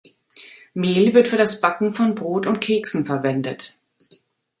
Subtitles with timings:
[0.73, 3.75] Mehl wird für das Backen von Brot und Keksen verwendet.